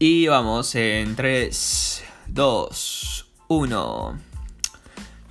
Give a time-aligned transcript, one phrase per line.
[0.00, 4.18] Y vamos en 3, 2, 1.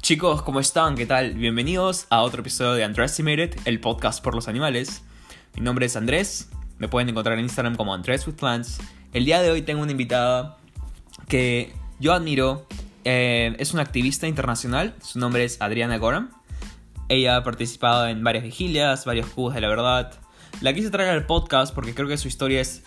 [0.01, 0.95] Chicos, ¿cómo están?
[0.95, 1.35] ¿Qué tal?
[1.35, 5.03] Bienvenidos a otro episodio de Underestimated, el podcast por los animales.
[5.55, 6.49] Mi nombre es Andrés,
[6.79, 8.79] me pueden encontrar en Instagram como Andrés with Plants.
[9.13, 10.57] El día de hoy tengo una invitada
[11.29, 12.67] que yo admiro,
[13.05, 16.29] eh, es una activista internacional, su nombre es Adriana Gorham.
[17.07, 20.11] Ella ha participado en varias vigilias, varios cubos de la verdad.
[20.59, 22.83] La quise traer al podcast porque creo que su historia es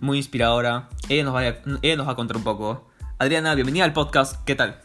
[0.00, 0.88] muy inspiradora.
[1.08, 2.84] Ella nos va a, ella nos va a contar un poco.
[3.18, 4.44] Adriana, bienvenida al podcast.
[4.44, 4.82] ¿Qué tal?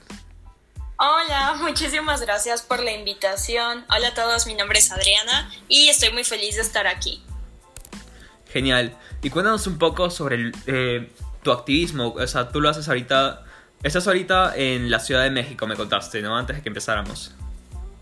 [0.97, 3.85] Hola, muchísimas gracias por la invitación.
[3.89, 7.23] Hola a todos, mi nombre es Adriana y estoy muy feliz de estar aquí.
[8.53, 8.95] Genial.
[9.23, 11.11] Y cuéntanos un poco sobre el, eh,
[11.41, 12.13] tu activismo.
[12.15, 13.43] O sea, tú lo haces ahorita.
[13.81, 16.37] Estás ahorita en la Ciudad de México, me contaste, ¿no?
[16.37, 17.33] Antes de que empezáramos.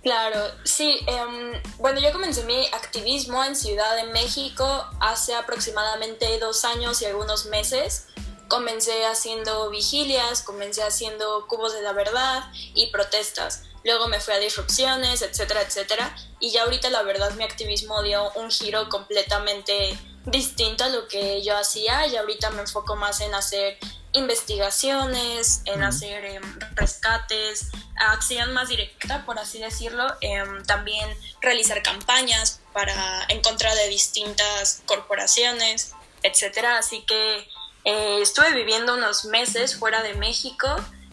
[0.03, 0.99] Claro, sí.
[1.07, 7.05] em, bueno, yo comencé mi activismo en Ciudad de México hace aproximadamente dos años y
[7.05, 8.07] algunos meses.
[8.49, 13.63] Comencé haciendo vigilias, comencé haciendo cubos de la verdad y protestas.
[13.83, 16.15] Luego me fui a disrupciones, etcétera, etcétera.
[16.39, 21.43] Y ya ahorita la verdad mi activismo dio un giro completamente distinto a lo que
[21.43, 22.07] yo hacía.
[22.07, 23.77] Y ahorita me enfoco más en hacer
[24.13, 30.07] investigaciones, en hacer em, rescates, acción más directa, por así decirlo.
[30.21, 31.07] em, también
[31.39, 36.79] realizar campañas para en contra de distintas corporaciones, etcétera.
[36.79, 37.47] Así que
[37.85, 40.67] eh, estuve viviendo unos meses fuera de México,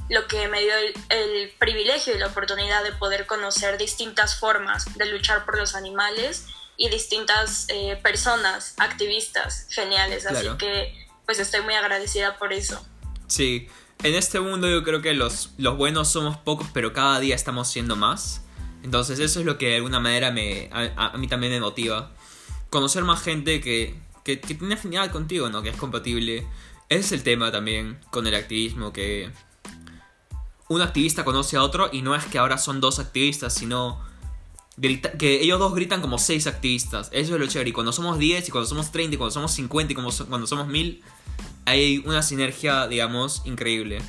[0.09, 4.97] lo que me dio el, el privilegio y la oportunidad de poder conocer distintas formas
[4.97, 10.27] de luchar por los animales y distintas eh, personas, activistas geniales.
[10.27, 12.85] Así que pues estoy muy agradecida por eso.
[13.27, 13.69] Sí.
[14.03, 17.69] En este mundo yo creo que los, los buenos somos pocos, pero cada día estamos
[17.69, 18.43] siendo más.
[18.83, 22.13] Entonces eso es lo que de alguna manera me, a, a mí también me motiva.
[22.71, 25.63] Conocer más gente que, que, que tiene afinidad contigo, ¿no?
[25.63, 26.45] Que es compatible.
[26.89, 29.31] Ese es el tema también con el activismo, que
[30.69, 34.05] un activista conoce a otro y no es que ahora son dos activistas, sino
[34.77, 37.09] grita- que ellos dos gritan como seis activistas.
[37.13, 37.71] Eso es lo chévere.
[37.71, 40.27] Y cuando somos 10, y cuando somos 30, y cuando somos 50, y como so-
[40.27, 41.03] cuando somos 1000,
[41.65, 44.03] hay una sinergia, digamos, increíble.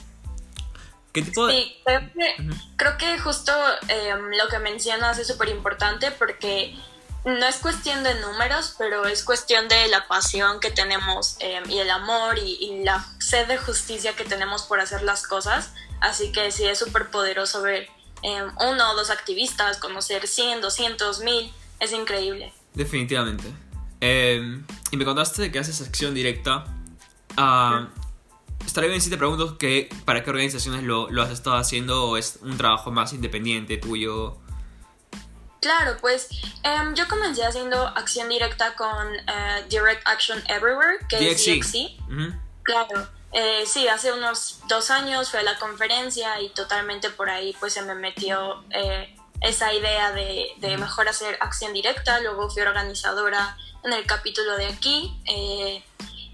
[1.13, 1.53] ¿Qué tipo de...?
[1.53, 2.59] Sí, creo que, Ujú.
[2.75, 3.51] creo que justo
[3.87, 4.13] eh,
[4.43, 6.75] lo que mencionas es súper importante porque
[7.27, 11.79] no es cuestión de números, pero es cuestión de la pasión que tenemos eh, y
[11.79, 15.73] el amor y, la sed de justicia que tenemos por hacer las cosas.
[15.99, 17.89] Así que sí, es súper poderoso ver
[18.23, 22.53] eh, uno o dos activistas, conocer 100, 200, 1000, es increíble.
[22.73, 23.51] Definitivamente.
[23.99, 24.61] Eh,
[24.91, 26.63] y me contaste que haces acción directa.
[27.35, 27.89] Ah,
[28.65, 32.15] estaría bien si te pregunto que, para qué organizaciones lo, lo has estado haciendo o
[32.15, 34.37] es un trabajo más independiente tuyo.
[35.61, 36.29] Claro, pues
[36.63, 41.29] em, yo comencé haciendo acción directa con eh, Direct Action Everywhere, que DXC.
[41.29, 41.99] es DXC.
[42.63, 47.55] Claro, eh, sí, hace unos dos años fui a la conferencia y totalmente por ahí
[47.59, 52.61] pues se me metió eh, esa idea de, de mejor hacer acción directa, luego fui
[52.61, 55.83] organizadora en el capítulo de aquí eh,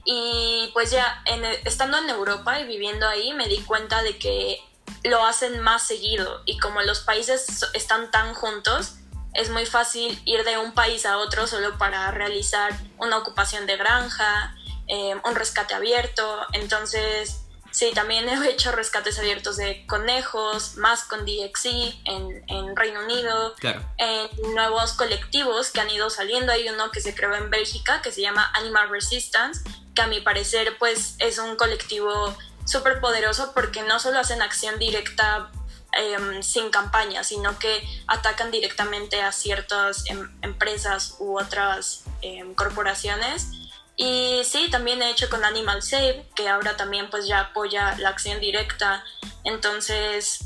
[0.05, 4.17] y pues ya en el- estando en Europa y viviendo ahí me di cuenta de
[4.17, 4.59] que
[5.03, 8.95] lo hacen más seguido y como los países están tan juntos,
[9.33, 13.77] es muy fácil ir de un país a otro solo para realizar una ocupación de
[13.77, 14.55] granja,
[14.87, 16.45] eh, un rescate abierto.
[16.53, 17.41] Entonces,
[17.71, 21.65] sí, también he hecho rescates abiertos de conejos, más con DXC
[22.05, 23.81] en, en Reino Unido, Claro.
[23.97, 26.51] en nuevos colectivos que han ido saliendo.
[26.51, 29.61] Hay uno que se creó en Bélgica que se llama Animal Resistance,
[29.95, 32.35] que a mi parecer pues es un colectivo
[32.65, 35.51] súper poderoso porque no solo hacen acción directa
[35.95, 43.47] em, sin campaña, sino que atacan directamente a ciertas em, empresas u otras em, corporaciones.
[43.95, 48.09] Y sí, también he hecho con Animal Save, que ahora también pues ya apoya la
[48.09, 49.03] acción directa.
[49.43, 50.39] Entonces,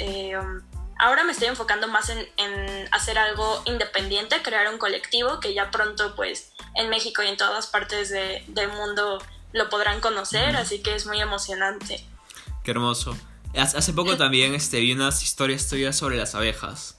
[1.00, 5.72] ahora me estoy enfocando más en, en hacer algo independiente, crear un colectivo que ya
[5.72, 9.24] pronto pues en México y en todas partes de- del mundo
[9.54, 12.04] lo podrán conocer, así que es muy emocionante.
[12.64, 13.16] Qué hermoso.
[13.56, 16.98] Hace poco también este, vi unas historias tuyas sobre las abejas.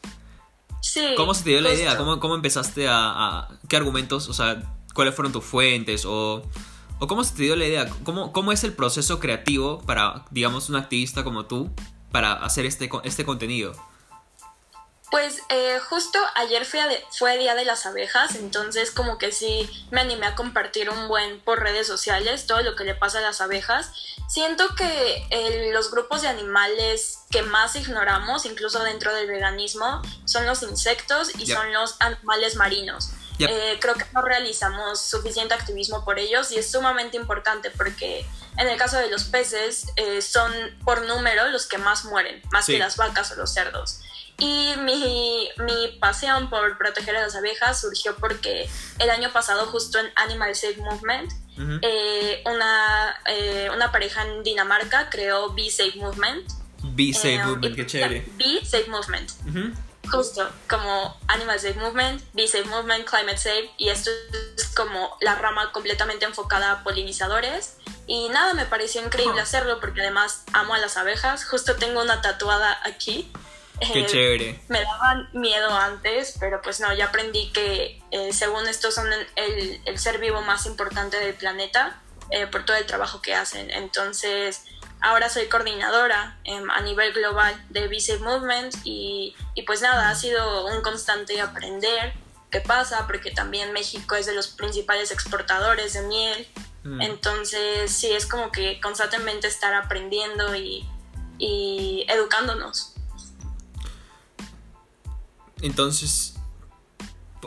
[0.81, 1.00] Sí.
[1.17, 1.97] ¿Cómo se te dio la idea?
[1.97, 4.29] ¿Cómo, cómo empezaste a, a- ¿Qué argumentos?
[4.29, 4.62] O sea,
[4.95, 6.05] ¿cuáles fueron tus fuentes?
[6.05, 6.43] ¿O,
[6.99, 7.89] o cómo se te dio la idea?
[8.05, 11.71] ¿Cómo, ¿Cómo es el proceso creativo para, digamos, un activista como tú
[12.11, 13.73] para hacer este, este contenido?
[15.11, 19.69] Pues eh, justo ayer fue, de- fue Día de las Abejas, entonces como que sí
[19.91, 23.23] me animé a compartir un buen por redes sociales todo lo que le pasa a
[23.23, 23.91] las abejas.
[24.29, 30.45] Siento que eh, los grupos de animales que más ignoramos, incluso dentro del veganismo, son
[30.47, 33.11] los insectos y son los animales marinos.
[33.51, 38.27] Eh, creo que no realizamos suficiente activismo por ellos y es sumamente importante porque
[38.59, 39.87] en el caso de los peces
[40.21, 40.53] son
[40.85, 44.01] por número los que más mueren, más que las vacas o los cerdos.
[44.38, 48.70] Y mi, mi, pasión por proteger a las abejas surgió porque
[49.00, 51.32] el año pasado, justo en Animal Safe Movement,
[51.82, 53.17] eh, una,
[53.75, 56.49] una pareja en Dinamarca creó Bee Safe Movement.
[56.82, 58.25] Bee Safe Movement, qué chévere.
[58.37, 59.32] Bee Safe Movement.
[60.11, 64.11] Justo, como Animal Safe Movement, Bee Safe Movement, Climate Safe, y esto
[64.56, 67.76] es como la rama completamente enfocada a polinizadores.
[68.06, 71.44] Y nada, me pareció increíble hacerlo porque además amo a las abejas.
[71.44, 73.31] Justo tengo una tatuada aquí.
[73.81, 74.61] Qué eh, chévere.
[74.69, 79.81] Me daban miedo antes, pero pues no, ya aprendí que eh, según estos son el,
[79.85, 83.71] el, ser vivo más importante del planeta eh, por todo el trabajo que hacen.
[83.71, 84.65] Entonces,
[85.01, 90.15] Ahora soy coordinadora em, a nivel global de Bee Movement y, y, pues nada, ha
[90.15, 92.15] sido un constante aprender
[92.51, 96.49] qué pasa, porque también México es de los principales exportadores de miel.
[96.83, 97.01] Mm.
[97.03, 100.85] Entonces, sí, es como que constantemente estar aprendiendo y,
[101.39, 102.95] y educándonos.
[105.63, 106.39] Entonces,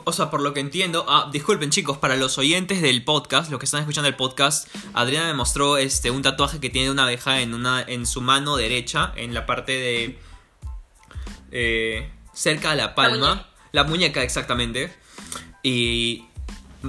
[0.04, 3.60] o sea, por lo que entiendo, ah, disculpen chicos, para los oyentes del podcast, los
[3.60, 7.42] que están escuchando el podcast, Adriana me mostró este un tatuaje que tiene una abeja
[7.42, 10.20] en una en su mano derecha, en la parte de
[11.52, 14.24] eh, cerca de la palma, la muñeca.
[14.24, 14.94] exactamente.
[15.64, 16.26] Y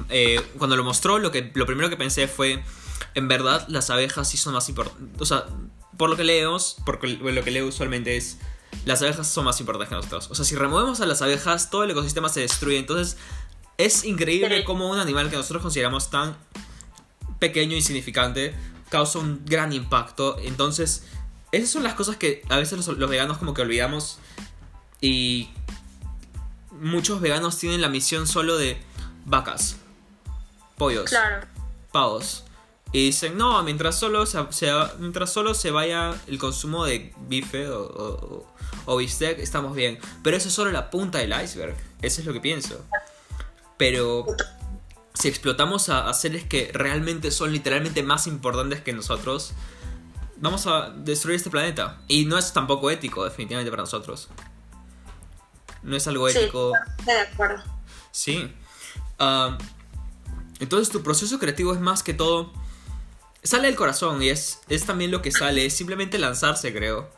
[0.09, 2.63] eh, cuando lo mostró, lo que lo primero que pensé fue,
[3.15, 5.45] en verdad las abejas sí son más importantes, o sea,
[5.97, 8.39] por lo que leemos, porque lo que leo usualmente es
[8.85, 10.29] las abejas son más importantes que nosotros.
[10.31, 12.79] O sea, si removemos a las abejas, todo el ecosistema se destruye.
[12.79, 13.17] Entonces,
[13.79, 16.37] es increíble cómo un animal que nosotros consideramos tan
[17.39, 18.55] pequeño y insignificante
[18.89, 20.37] causa un gran impacto.
[20.41, 21.05] Entonces,
[21.53, 24.19] esas son las cosas que a veces los, veganos como que olvidamos.
[25.01, 25.51] Y
[26.71, 28.81] muchos veganos tienen la misión solo de
[29.25, 29.77] vacas,
[30.77, 31.11] pollos,
[31.93, 32.45] pavos.
[32.93, 34.39] Y dicen, no, mientras solo se,
[34.99, 38.47] mientras solo se vaya el consumo de bife o,
[38.85, 39.99] o bistec, estamos bien.
[40.23, 41.75] Pero eso es solo la punta del iceberg.
[42.03, 42.85] Eso es lo que pienso.
[43.79, 44.27] Pero
[45.15, 49.53] si explotamos a, seres que realmente son literalmente más importantes que nosotros,
[50.37, 52.00] vamos a destruir este planeta.
[52.09, 54.29] Y no es tampoco ético, definitivamente, para nosotros.
[55.83, 56.73] No es algo ético.
[56.99, 57.62] Sí, de acuerdo.
[58.11, 58.53] Sí.
[59.19, 59.59] Ah,
[60.61, 62.53] entonces tu proceso creativo es más que todo...
[63.43, 67.11] Sale del corazón y es, es también lo que sale, es simplemente lanzarse, creo.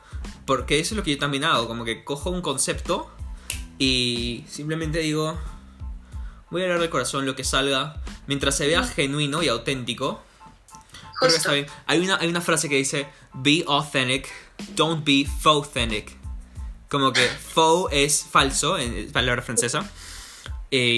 [0.47, 3.11] Porque eso es lo que yo también hago, como que cojo un concepto
[3.79, 5.39] y simplemente digo,
[6.51, 10.23] voy a hablar del corazón, lo que salga, mientras se vea genuino y auténtico.
[11.19, 11.67] Creo que está bien.
[11.87, 14.29] Hay una, hay una frase que dice, be authentic,
[14.75, 16.17] don't be faux authentic.
[16.89, 19.91] Como que faux es falso, en palabra francesa,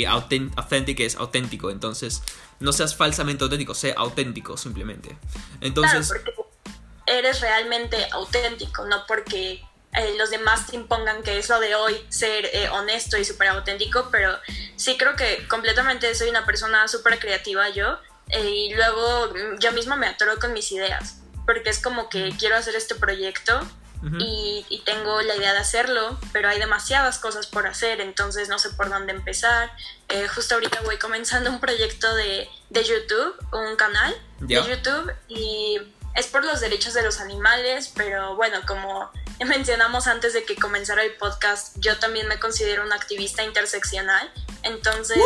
[0.06, 1.70] authentic es auténtico.
[1.70, 2.22] Entonces,
[2.60, 5.16] no seas falsamente auténtico, sé auténtico simplemente.
[5.60, 6.12] Entonces
[7.06, 11.96] eres realmente auténtico, no porque eh, los demás te impongan que es lo de hoy
[12.08, 14.36] ser eh, honesto y súper auténtico, pero
[14.76, 17.98] sí creo que completamente soy una persona súper creativa yo
[18.28, 22.34] eh, y luego mm, yo misma me atoro con mis ideas, porque es como que
[22.38, 23.60] quiero hacer este proyecto
[24.18, 28.70] y, tengo la idea de hacerlo, pero hay demasiadas cosas por hacer, entonces no sé
[28.70, 29.72] por dónde empezar.
[30.34, 35.80] justo ahorita voy comenzando un proyecto de, de YouTube, un canal de YouTube y
[36.14, 39.10] es por los derechos de los animales, pero bueno, como
[39.44, 45.18] mencionamos antes de que comenzara el podcast, yo también me considero una activista interseccional, entonces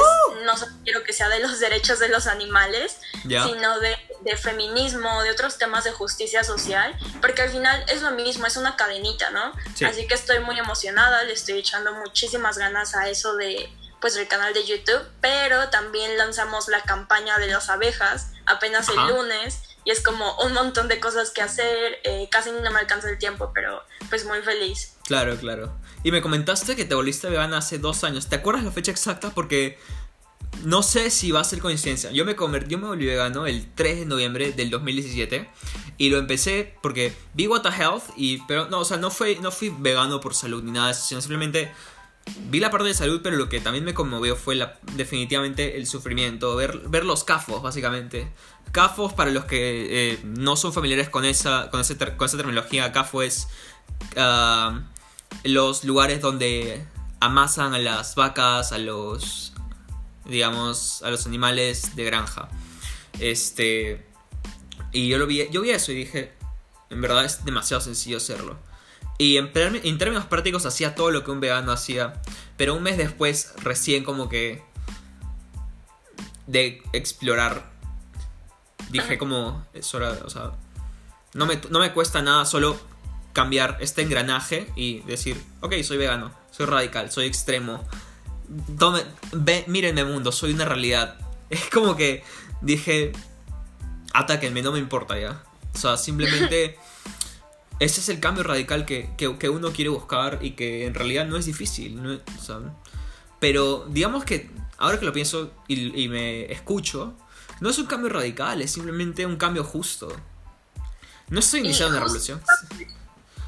[0.45, 3.97] no solo quiero que sea de los derechos de los animales, sino de,
[4.37, 8.76] feminismo, de otros temas de justicia social, porque al final es lo mismo, es una
[8.76, 9.52] cadenita, ¿no?
[9.87, 14.26] Así que estoy muy emocionada, le estoy echando muchísimas ganas a eso de pues el
[14.29, 19.91] canal de YouTube, pero también lanzamos la campaña de las abejas apenas el lunes y
[19.91, 23.51] es como un montón de cosas que hacer, eh, casi no me alcanza el tiempo,
[23.55, 24.97] pero pues muy feliz.
[25.07, 25.75] Claro, claro.
[26.03, 28.29] Y me comentaste que te volviste vegana hace dos años.
[28.29, 29.31] ¿Te acuerdas la fecha exacta?
[29.31, 29.79] Porque
[30.65, 32.11] no sé si va a ser coincidencia.
[32.11, 35.49] Yo me convertí, yo me volví vegano el 3 de noviembre del 2017
[35.97, 39.37] y lo empecé porque vi What the Health y pero no, o sea, no fue
[39.37, 41.73] no fui vegano por salud ni nada, sino simplemente
[42.49, 45.87] vi la parte de salud, pero lo que también me conmovió fue la, definitivamente el
[45.87, 48.33] sufrimiento, ver, ver los cafos, básicamente.
[48.73, 53.49] CAFOS, para los que eh, no son familiares con esa, con, esa terminología, CAFO es
[54.17, 54.81] ah,
[55.45, 56.85] los lugares donde
[57.21, 59.53] amasan a las vacas, a los,
[60.25, 62.49] digamos, a los animales de granja.
[63.19, 64.07] Este,
[64.93, 66.33] y yo lo vi, yo vi eso y dije,
[66.91, 68.70] en verdad es demasiado sencillo hacerlo.
[69.21, 72.15] Y en, términos prácticos hacía todo lo que un vegano hacía,
[72.57, 74.62] pero un mes después recién como que
[76.47, 77.71] de explorar,
[78.89, 80.53] dije como, es hora, o sea,
[81.35, 82.81] no me, no me cuesta nada solo
[83.35, 87.87] cambiar este engranaje y decir, ok, soy vegano, soy radical, soy extremo.
[88.79, 91.17] Tome, ve, mírenme mundo, soy una realidad.
[91.50, 92.25] Es como que
[92.62, 93.12] dije,
[94.15, 95.43] atáquenme, no me importa ya.
[95.75, 96.79] O sea, simplemente
[97.81, 101.37] ese es el cambio radical que, que, uno quiere buscar y que en realidad no
[101.39, 102.01] es difícil.
[102.01, 102.21] ¿no?
[103.41, 107.15] pero digamos que ahora que lo pienso y, y, me escucho,
[107.61, 110.15] no es un cambio radical, es simplemente un cambio justo.
[111.29, 112.43] No estoy iniciando una revolución.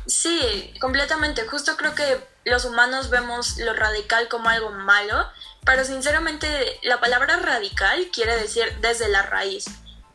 [0.07, 1.47] Sí, completamente.
[1.47, 5.27] Justo creo que los humanos vemos lo radical como algo malo,
[5.65, 6.49] pero sinceramente
[6.85, 9.67] la palabra radical quiere decir desde la raíz.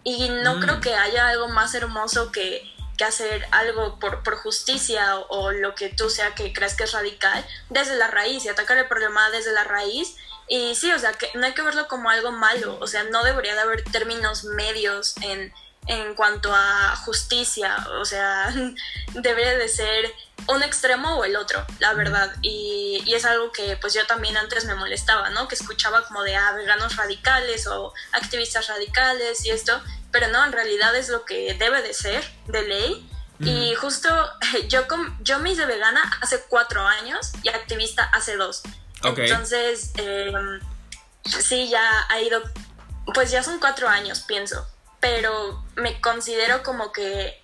[0.04, 0.60] Y no mm.
[0.62, 5.76] creo que haya algo más hermoso que, que hacer algo por, por justicia o, lo
[5.76, 9.30] que tú sea que creas que es radical desde la raíz y atacar el problema
[9.30, 10.16] desde la raíz.
[10.50, 13.24] Y sí, o sea, que no hay que verlo como algo malo, o sea, no
[13.24, 15.54] debería de haber términos medios en,
[15.88, 18.54] en cuanto a justicia, o sea,
[19.14, 20.14] debería de ser
[20.48, 22.34] un extremo o el otro, la verdad.
[22.42, 25.48] Y, y, es algo que pues yo también antes me molestaba, ¿no?
[25.50, 29.82] Que escuchaba como de, ah, veganos radicales o activistas radicales y esto
[30.20, 33.10] pero no, en realidad es lo que debe de ser, de ley.
[33.40, 34.10] Y justo
[34.68, 34.88] yo,
[35.22, 38.64] yo me hice vegana hace cuatro años y activista hace dos.
[39.04, 40.60] Entonces, em,
[41.24, 42.42] sí, ya ha ido,
[43.14, 44.68] pues ya son cuatro años, pienso,
[45.00, 47.40] pero me considero como que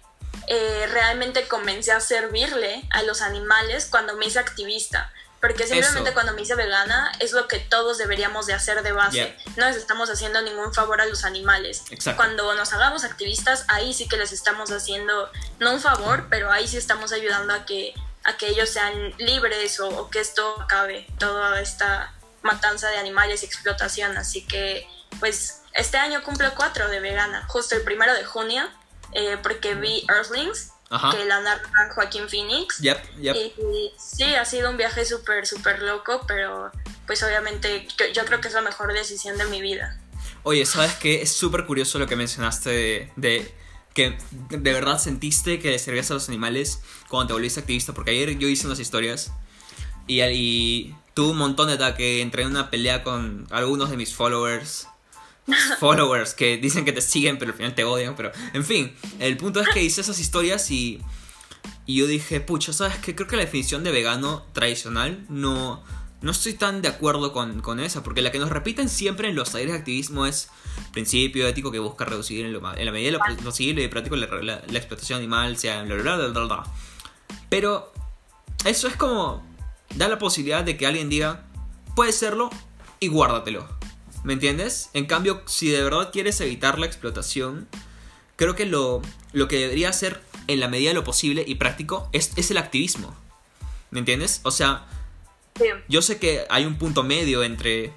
[0.48, 5.14] eh, realmente comencé a servirle a los animales cuando me hice activista.
[5.44, 9.36] Porque simplemente cuando me hice vegana es lo que todos deberíamos de hacer de base.
[9.58, 11.84] No les estamos haciendo ningún favor a los animales.
[12.16, 16.66] Cuando nos hagamos activistas, ahí sí que les estamos haciendo, no un favor, pero ahí
[16.66, 21.60] sí estamos ayudando a que, a que ellos sean libres o, que esto acabe, toda
[21.60, 24.16] esta matanza de animales y explotación.
[24.16, 24.88] Así que,
[25.20, 28.64] pues, este año cumple cuatro de vegana, justo el primero de junio,
[29.12, 30.73] eh, porque vi Earthlings
[31.12, 32.80] que la narra Joaquín Phoenix.
[32.80, 33.36] Yep, yep.
[33.36, 36.72] Y, sí, ha sido un viaje súper, súper loco, pero
[37.08, 40.00] pues obviamente yo, creo que es la mejor decisión de mi vida.
[40.44, 41.22] Oye, ¿sabes qué?
[41.22, 43.54] Es súper curioso lo que mencionaste de,
[43.94, 44.18] que
[44.50, 48.48] de verdad sentiste que servías a los animales cuando te volviste activista, porque ayer yo
[48.48, 49.32] hice unas historias
[50.08, 54.14] y, y tuve un montón de ataque, entré en una pelea con algunos de mis
[54.14, 54.88] followers
[55.80, 58.16] followers que dicen que te siguen, pero al final te odian.
[58.16, 61.02] Pero, en fin, el punto es que hice esas historias y,
[61.86, 63.16] y yo dije, pucha, ¿sabes qué?
[63.16, 65.84] Creo que la definición de vegano tradicional no,
[66.22, 69.36] no estoy tan de acuerdo con, con esa, porque la que nos repiten siempre en
[69.36, 70.50] los talleres de activismo es
[70.94, 74.78] principio ético que busca reducir en, la medida de lo posible y práctico la, la,
[74.78, 76.64] explotación animal, sea bla, bla, bla, bla,
[77.50, 77.92] Pero
[78.64, 79.46] eso es como
[79.96, 81.46] da la posibilidad de que alguien diga,
[81.96, 82.50] puede serlo
[83.00, 83.68] y guárdatelo.
[84.24, 84.90] ¿Me entiendes?
[84.94, 87.68] En cambio, si de verdad quieres evitar la explotación,
[88.36, 89.02] creo que lo,
[89.34, 92.58] lo que debería hacer en la medida de lo posible y práctico es, es el
[92.58, 93.16] activismo.
[93.92, 94.40] ¿Me entiendes?
[94.44, 94.88] O sea,
[95.88, 97.94] yo sé que hay un punto medio entre,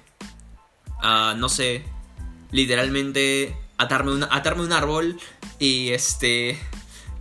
[1.01, 1.85] uh, no sé,
[2.51, 5.19] literalmente atarme, atarme un árbol
[5.59, 6.59] y este,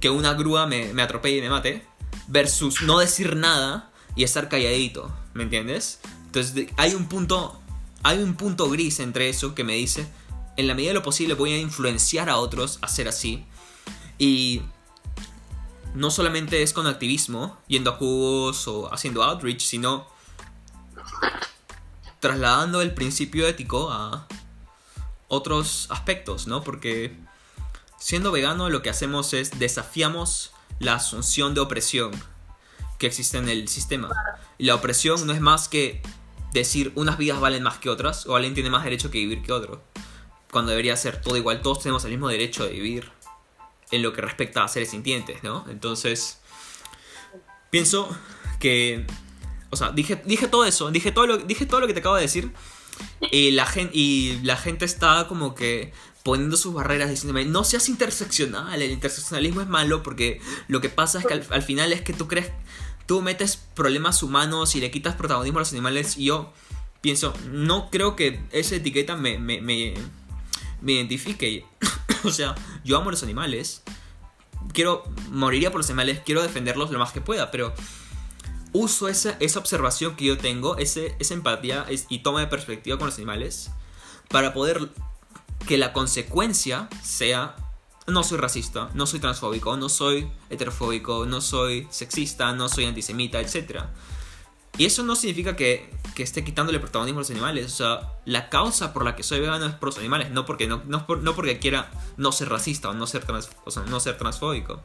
[0.00, 1.86] que una grúa me, me atropelle y me mate,
[2.26, 5.14] versus no decir nada y estar calladito.
[5.32, 6.00] ¿Me entiendes?
[6.26, 7.62] Entonces hay un punto
[8.02, 10.08] hay un punto gris entre eso que me dice,
[10.56, 13.44] en la medida de lo posible voy a influenciar a otros a ser así.
[14.18, 14.62] Y
[15.94, 20.06] no solamente es con activismo, yendo a cubos o haciendo outreach, sino
[22.20, 24.26] trasladando el principio ético a
[25.28, 26.62] otros aspectos, ¿no?
[26.62, 27.16] Porque
[27.98, 32.12] siendo vegano lo que hacemos es desafiamos la asunción de opresión
[32.98, 34.10] que existe en el sistema.
[34.58, 36.02] Y la opresión no es más que
[36.60, 39.52] decir unas vidas valen más que otras o alguien tiene más derecho que vivir que
[39.52, 39.82] otro.
[40.50, 43.10] Cuando debería ser todo igual, todos tenemos el mismo derecho de vivir
[43.90, 45.64] en lo que respecta a seres sintientes, ¿no?
[45.68, 46.40] Entonces,
[47.70, 48.08] pienso
[48.58, 49.06] que,
[49.70, 52.16] o sea, dije, dije todo eso, dije todo, lo, dije todo lo que te acabo
[52.16, 52.52] de decir
[53.30, 57.88] y la, gente, y la gente está como que poniendo sus barreras diciéndome, no seas
[57.88, 62.12] interseccional, el interseccionalismo es malo porque lo que pasa es que al final es que
[62.12, 62.50] tú crees
[63.06, 66.52] tú metes problemas humanos y le quitas protagonismo a los animales y yo
[67.00, 69.94] pienso, no creo que esa etiqueta me, me, me,
[70.92, 71.64] identifique.
[72.24, 73.82] o sea, yo amo a los animales,
[74.72, 77.72] quiero, moriría por los animales, quiero defenderlos lo más que pueda, pero
[78.72, 83.06] uso esa, esa observación que yo tengo, ese, esa empatía y toma de perspectiva con
[83.06, 83.70] los animales
[84.28, 84.90] para poder
[85.66, 87.56] que la consecuencia sea
[88.06, 93.40] no soy racista, no soy transfóbico, no soy heterofóbico, no soy sexista, no soy antisemita,
[93.40, 93.80] etc.
[94.78, 97.66] Y eso no significa que, que esté quitándole protagonismo a los animales.
[97.72, 100.66] O sea, la causa por la que soy vegano es por los animales, no porque,
[100.66, 103.24] no, no, por- no porque quiera no ser racista o no ser,
[103.88, 104.82] no ser transfóbico.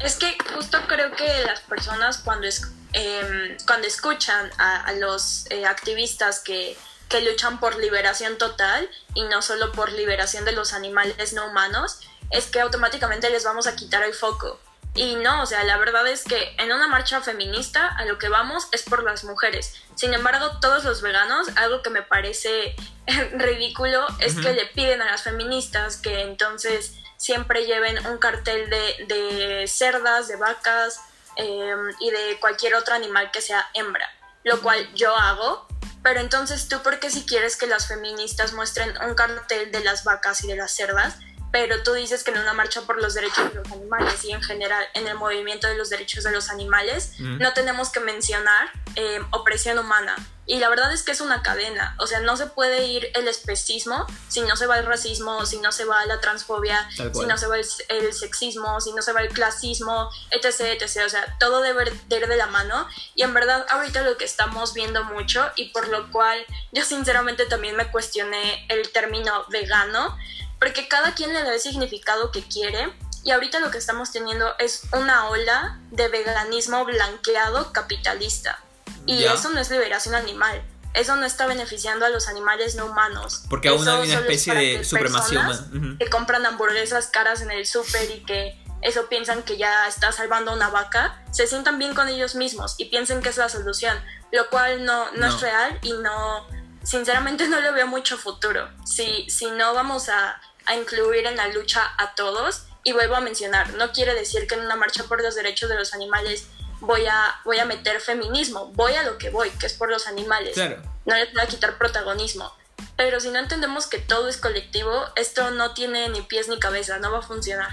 [0.00, 5.46] Es que justo creo que las personas cuando, es, em, cuando escuchan a, a los
[5.50, 6.76] eh, activistas que,
[7.08, 12.00] que luchan por liberación total y no solo por liberación de los animales no humanos,
[12.30, 14.60] es que automáticamente les vamos a quitar el foco.
[14.94, 18.28] Y no, o sea, la verdad es que en una marcha feminista a lo que
[18.28, 19.74] vamos es por las mujeres.
[19.94, 22.74] Sin embargo, todos los veganos, algo que me parece
[23.32, 29.04] ridículo es que le piden a las feministas que entonces siempre lleven un cartel de,
[29.06, 31.00] de cerdas, de vacas
[31.36, 34.08] eh, y de cualquier otro animal que sea hembra,
[34.42, 35.67] lo cual yo hago.
[36.02, 40.04] Pero entonces tú, ¿por qué si quieres que las feministas muestren un cartel de las
[40.04, 41.16] vacas y de las cerdas?
[41.50, 44.42] Pero tú dices que en una marcha por los derechos de los animales y en
[44.42, 47.38] general en el movimiento de los derechos de los animales Mm.
[47.38, 50.16] no tenemos que mencionar eh, opresión humana.
[50.46, 51.94] Y la verdad es que es una cadena.
[51.98, 55.58] O sea, no se puede ir el especismo si no se va el racismo, si
[55.58, 59.12] no se va la transfobia, si no se va el, el sexismo, si no se
[59.12, 61.02] va el clasismo, etc, etc.
[61.04, 62.88] O sea, todo debe de ir de la mano.
[63.14, 67.44] Y en verdad, ahorita lo que estamos viendo mucho y por lo cual yo sinceramente
[67.44, 70.16] también me cuestioné el término vegano,
[70.60, 72.92] porque cada quien le da el significado que quiere.
[73.24, 78.58] Y ahorita lo que estamos teniendo es una ola de veganismo blanqueado capitalista.
[79.06, 79.34] Y Ya.
[79.34, 80.62] eso no es liberación animal.
[80.94, 83.42] Eso no está beneficiando a los animales no humanos.
[83.50, 85.66] Porque aún Eso hay una especie de supremacía humana.
[85.74, 85.98] Ujú.
[85.98, 90.52] que compran hamburguesas caras en el súper y que eso piensan que ya está salvando
[90.52, 94.00] a una vaca, se sientan bien con ellos mismos y piensen que es la solución,
[94.32, 95.34] lo cual no, no, No.
[95.34, 96.46] es real y no,
[96.82, 98.68] sinceramente no le veo mucho futuro.
[98.84, 103.20] Si, si no vamos a, a incluir en la lucha a todos, y vuelvo a
[103.20, 106.46] mencionar, no quiere decir que en una marcha por los derechos de los animales
[106.80, 110.06] voy a, voy a meter feminismo, voy a lo que voy, que es por los
[110.06, 110.80] animales Claro.
[111.04, 112.50] no les voy a quitar protagonismo.
[112.96, 116.98] Pero si no entendemos que todo es colectivo, esto no tiene ni pies ni cabeza,
[116.98, 117.70] no va a funcionar.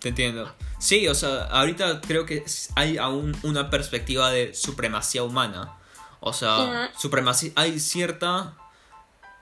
[0.00, 0.54] Te entiendo.
[0.78, 2.44] Sí, o sea, ahorita creo que
[2.76, 5.76] hay aún una perspectiva de supremacía humana.
[6.20, 7.52] O sea, supremacía.
[7.56, 8.56] Hay cierta.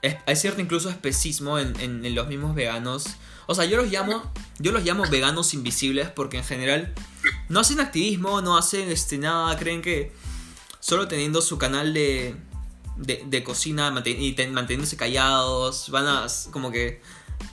[0.01, 3.05] es- Hay cierto incluso especismo en, en- en los mismos veganos.
[3.47, 4.31] O sea, yo los llamo.
[4.59, 6.93] Yo los llamo veganos invisibles porque en general
[7.49, 9.57] no hacen activismo, no hacen este nada.
[9.57, 10.13] Creen que
[10.79, 12.35] solo teniendo su canal de.
[12.95, 15.89] de, de cocina manten- y ten- manteniéndose callados.
[15.89, 17.01] Van a como que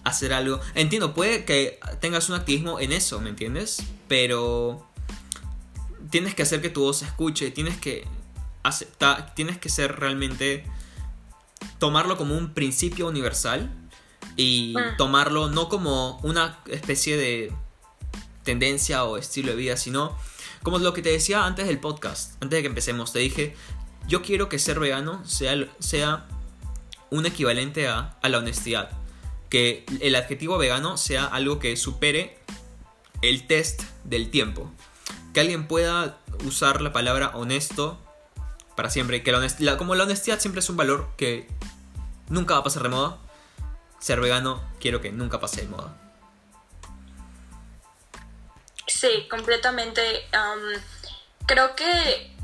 [0.04, 0.60] hacer algo.
[0.74, 3.82] Entiendo, puede que tengas un activismo en eso, ¿me entiendes?
[4.08, 4.86] Pero
[6.10, 8.06] tienes que hacer que tu voz se escuche, tienes que
[9.34, 10.64] tienes que ser realmente
[11.78, 13.70] tomarlo como un principio universal
[14.36, 14.96] y Mm.
[14.96, 17.52] tomarlo no como una especie de
[18.42, 20.16] tendencia o estilo de vida, sino
[20.62, 23.54] como lo que te decía antes del podcast, antes de que empecemos, te dije,
[24.06, 26.26] yo quiero que ser vegano sea, sea
[27.10, 28.90] un equivalente a, a la honestidad.
[29.48, 32.38] Que el adjetivo vegano sea algo que supere
[33.22, 34.70] el test del tiempo.
[35.32, 37.98] Que alguien pueda usar la palabra honesto
[38.76, 39.22] para siempre.
[39.22, 41.48] Que la honest- la- como la honestidad siempre es un valor que
[42.28, 43.18] nunca va a pasar de moda.
[43.98, 45.96] Ser vegano quiero que nunca pase de moda.
[48.86, 50.00] Sí, completamente.
[50.32, 50.60] am,
[51.46, 52.34] creo que,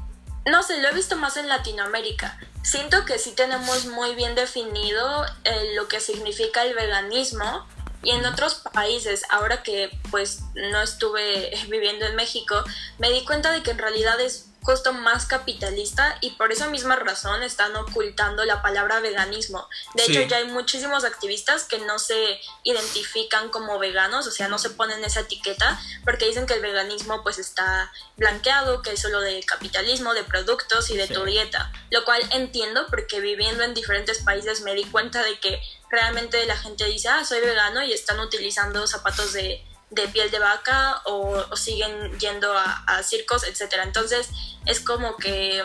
[0.47, 2.39] no sé, lo he visto más en Latinoamérica.
[2.63, 7.67] Siento que sí tenemos muy bien definido eh, lo que significa el veganismo.
[8.03, 12.63] Y en otros países, ahora que pues no estuve viviendo en México,
[12.99, 16.95] me di cuenta de que en realidad es justo más capitalista y por esa misma
[16.95, 19.69] razón están ocultando la palabra veganismo.
[19.95, 20.13] De Sí.
[20.17, 24.71] hecho, ya hay muchísimos activistas que no se identifican como veganos, o sea, no se
[24.71, 29.43] ponen esa etiqueta porque dicen que el veganismo pues está blanqueado, que es solo de
[29.45, 31.15] capitalismo, de productos y de Sí.
[31.15, 35.61] tu dieta, lo cual entiendo porque viviendo en diferentes países me di cuenta de que
[35.93, 40.39] realmente la gente dice, ah, soy vegano y están utilizando zapatos de, de piel de
[40.39, 43.75] vaca o, o siguen yendo a, a circos, etc.
[43.85, 44.29] Entonces
[44.65, 45.63] es como que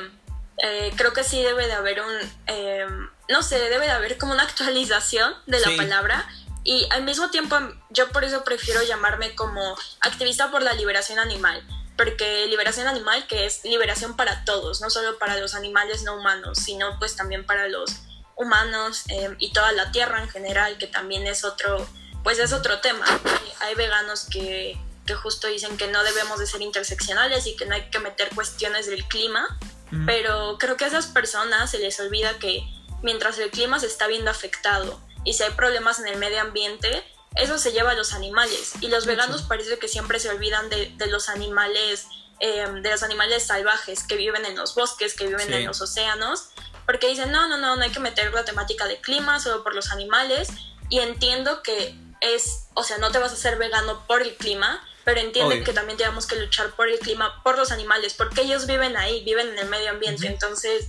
[0.61, 2.13] eh, creo que sí debe de haber un,
[2.47, 2.85] eh,
[3.29, 5.77] no sé, debe de haber como una actualización de la Sí.
[5.77, 6.27] palabra
[6.65, 7.57] y al mismo tiempo
[7.89, 11.65] yo por eso prefiero llamarme como activista por la liberación animal.
[11.95, 16.59] Porque liberación animal que es liberación para todos, no solo para los animales no humanos,
[16.59, 17.89] sino pues también para los
[18.37, 21.85] humanos eh, y toda la tierra en general, que también es otro,
[22.23, 23.05] pues es otro tema.
[23.07, 27.65] Hay, hay veganos que, que justo dicen que no debemos de ser interseccionales y que
[27.65, 29.57] no hay que meter cuestiones del clima,
[30.05, 32.61] pero creo que a esas personas se les olvida que
[33.01, 37.03] mientras el clima se está viendo afectado y si hay problemas en el medio ambiente,
[37.35, 38.73] eso se lleva a los animales.
[38.81, 42.07] Y los veganos parece que siempre se olvidan de, de los animales
[42.39, 46.49] em, de los animales salvajes que viven en los bosques, que viven en los océanos,
[46.87, 49.75] porque dicen, no, no, no, no hay que meter la temática de clima solo por
[49.75, 50.47] los animales,
[50.89, 54.81] y entiendo que es, o sea, no te vas a hacer vegano por el clima,
[55.03, 58.67] pero entiende que también tenemos que luchar por el clima, por los animales, porque ellos
[58.67, 60.27] viven ahí, viven en el medio ambiente.
[60.27, 60.87] Entonces,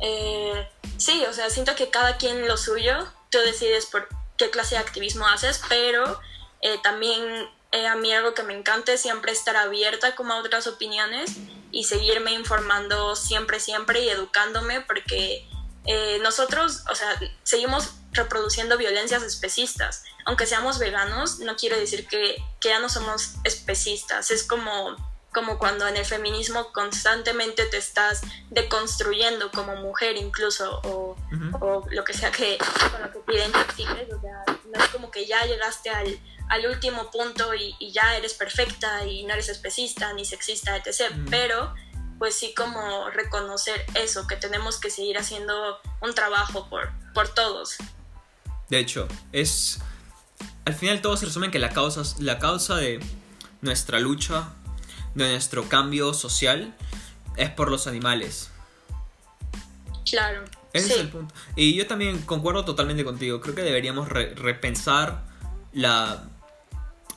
[0.00, 4.74] eh, sí, o sea, siento que cada quien lo suyo, tú decides por qué clase
[4.74, 6.20] de activismo haces, pero
[6.60, 7.22] eh, también
[7.72, 11.32] eh, a mí algo que me encanta es siempre estar abierta como a otras opiniones
[11.70, 15.48] y seguirme informando siempre, siempre y educándome porque
[16.22, 22.80] nosotros, o sea, seguimos reproduciendo violencias especistas aunque seamos veganos, no quiere decir que, ya
[22.80, 24.30] no somos especistas.
[24.30, 24.94] Es como,
[25.32, 31.16] como cuando en el feminismo constantemente te estás deconstruyendo como mujer incluso, o,
[31.90, 32.58] lo que sea que
[32.90, 34.12] con lo que te identifiques.
[34.12, 36.20] O sea, no es como que ya llegaste al,
[36.66, 41.12] último punto y, ya eres perfecta y no eres especista ni sexista, etc.
[41.30, 41.74] Pero
[42.18, 47.76] pues sí como reconocer eso, que tenemos que seguir haciendo un trabajo por, por todos.
[48.68, 49.80] De hecho, es
[50.68, 53.00] al final todo se resume en que la causa, la causa de
[53.62, 54.50] nuestra lucha,
[55.14, 56.76] de nuestro cambio social,
[57.36, 58.50] es por los animales.
[60.10, 60.44] Claro.
[60.74, 61.34] Ese es el punto.
[61.56, 63.40] Y yo también concuerdo totalmente contigo.
[63.40, 65.24] Creo que deberíamos repensar
[65.72, 66.24] la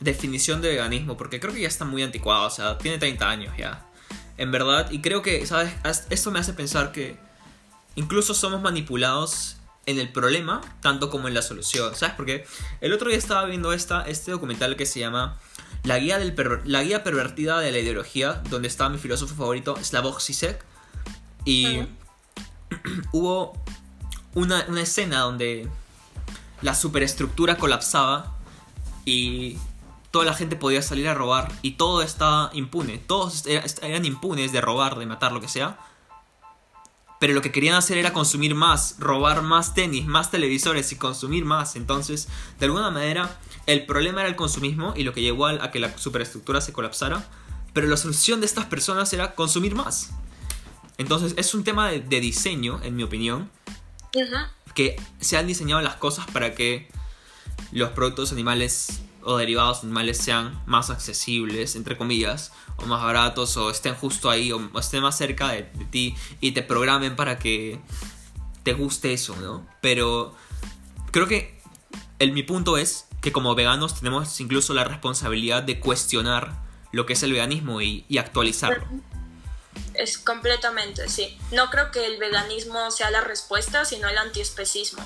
[0.02, 3.54] definición de veganismo, porque creo que ya está muy anticuado, o sea, tiene 30 años
[3.58, 3.86] ya.
[4.38, 5.72] En verdad, y creo que, ¿sabes?
[6.10, 7.18] Esto me hace pensar que
[7.96, 11.96] incluso somos manipulados en el problema tanto como en la solución.
[11.96, 12.46] ¿Sabes por qué?
[12.82, 15.38] El otro día estaba viendo esta, este documental que se llama
[15.84, 16.36] La guía, del
[16.66, 20.66] la guía pervertida de la ideología, donde estaba mi filósofo favorito, Slavoj Zizek.
[21.46, 21.84] Y
[23.12, 23.54] hubo
[24.34, 25.68] una, una escena donde
[26.62, 28.36] la superestructura colapsaba
[29.06, 29.58] y
[30.12, 32.98] toda la gente podía salir a robar y todo estaba impune.
[33.00, 35.80] Todos eran impunes de robar, de matar, lo que sea
[37.22, 41.46] pero lo que querían hacer era consumir más, robar más tenis, más televisores y consumir
[41.46, 41.76] más.
[41.76, 42.28] Entonces,
[42.60, 45.96] de alguna manera, el problema era el consumismo y lo que llevó a que la
[46.00, 47.24] superestructura se colapsara,
[47.74, 50.10] pero la solución de estas personas era consumir más.
[50.98, 53.52] Entonces, es un tema de, diseño, en mi opinión,
[54.74, 56.90] que se han diseñado las cosas para que
[57.72, 63.70] los productos animales o derivados animales sean más accesibles, entre comillas, o más baratos, o
[63.70, 67.80] estén justo ahí, o, estén más cerca de, ti y te programen para que
[68.64, 69.68] te guste eso, ¿no?
[69.82, 70.36] Pero
[71.12, 71.62] creo que
[72.20, 76.60] el, mi punto es que como veganos tenemos incluso la responsabilidad de cuestionar
[76.92, 78.86] lo que es el veganismo y, y actualizarlo.
[79.94, 81.38] Es completamente, sí.
[81.52, 85.06] No creo que el veganismo sea la respuesta, sino el antiespecismo.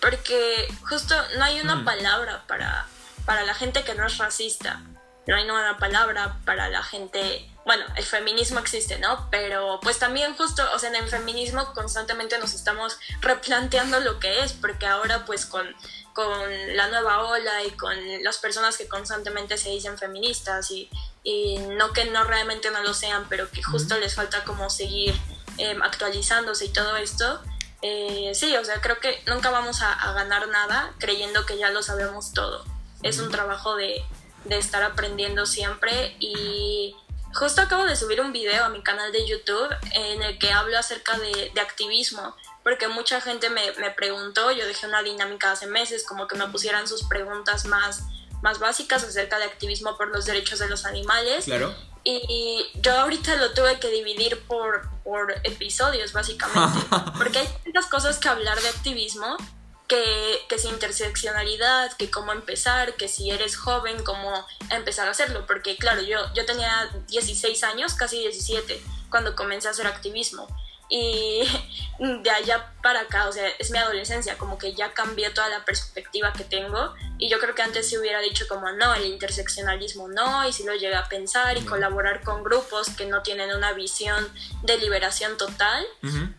[0.00, 1.84] Porque justo no hay una mm.
[1.84, 2.88] palabra para
[3.24, 4.80] para la gente que no es racista.
[5.26, 9.28] No hay una palabra para la gente, bueno, el feminismo existe, ¿no?
[9.30, 14.42] Pero pues también justo, o sea, en el feminismo constantemente nos estamos replanteando lo que
[14.42, 15.76] es, porque ahora pues con,
[16.12, 20.90] con la nueva ola y con las personas que constantemente se dicen feministas y,
[21.22, 25.14] y no que no realmente no lo sean, pero que justo les falta como seguir
[25.56, 27.40] em, actualizándose y todo esto,
[27.80, 31.82] eh, sí, o sea, creo que nunca vamos a ganar nada creyendo que ya lo
[31.84, 32.71] sabemos todo
[33.02, 34.04] es un trabajo de,
[34.50, 36.96] estar aprendiendo siempre y
[37.32, 40.76] justo acabo de subir un video a mi canal de YouTube en el que hablo
[40.78, 46.26] acerca de, activismo, porque mucha gente me, preguntó, yo dejé una dinámica hace meses, como
[46.26, 48.02] que me pusieran sus preguntas más,
[48.42, 51.44] más básicas acerca de activismo por los derechos de los animales.
[51.44, 51.74] Claro.
[52.04, 56.80] Y yo ahorita lo tuve que dividir por, por episodios, básicamente,
[57.16, 59.36] porque hay tantas cosas que hablar de activismo
[59.88, 65.44] que, que si interseccionalidad, que cómo empezar, que si eres joven, cómo empezar a hacerlo.
[65.46, 70.48] Porque claro, yo, yo tenía 16 años, casi 17, cuando comencé a hacer activismo.
[70.94, 71.42] Y
[71.98, 75.64] de allá para acá, o sea, es mi adolescencia, como que ya cambié toda la
[75.64, 76.94] perspectiva que tengo.
[77.18, 80.64] Y yo creo que antes se hubiera dicho como, no, el interseccionalismo no, y si
[80.64, 84.28] lo llega a pensar y colaborar con grupos que no tienen una visión
[84.64, 85.86] de liberación total.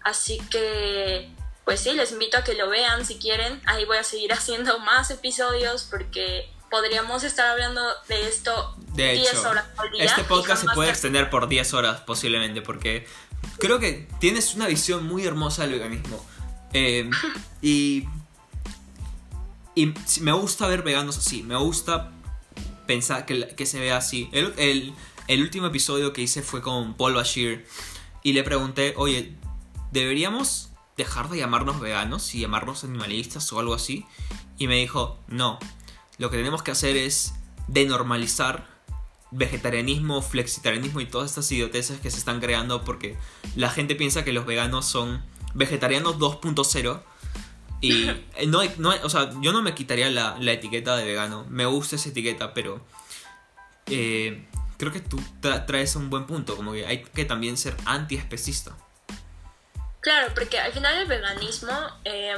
[0.04, 1.34] Así que
[1.66, 3.62] pues sí, les invito a que lo vean si quieren.
[3.66, 9.46] Ahí voy a seguir haciendo más episodios porque podríamos estar hablando de esto de 10
[9.46, 10.06] horas al día.
[10.06, 13.06] Este podcast se puede extender por 10 horas posiblemente porque
[13.60, 16.26] creo que tienes una visión muy hermosa del veganismo.
[16.74, 17.12] Em,
[17.62, 18.08] y,
[19.76, 22.12] y me gusta ver veganos así, me gusta
[22.88, 24.30] pensar que, que se vea así.
[24.32, 24.94] El, el,
[25.28, 27.68] el último episodio que hice fue con Paul Bashir
[28.24, 29.36] y le pregunté, oye,
[29.92, 34.06] ¿deberíamos dejar de llamarnos veganos y llamarnos animalistas o algo así.
[34.58, 35.60] Y me dijo, no,
[36.18, 37.34] lo que tenemos que hacer es
[37.68, 38.68] denormalizar
[39.32, 43.18] vegetarianismo, flexitarianismo y todas estas idioteces que se están creando porque
[43.56, 45.24] la gente piensa que los veganos son
[45.56, 47.02] vegetarianos 2.0
[47.82, 48.08] y
[48.48, 51.96] no, no, o sea, yo no me quitaría la, la, etiqueta de vegano, me gusta
[51.96, 52.86] esa etiqueta, pero
[53.88, 54.46] eh,
[54.78, 55.20] creo que tú
[55.66, 58.78] traes un buen punto, como que hay que también ser anti-especista.
[60.04, 62.36] Claro, porque al final el veganismo eh,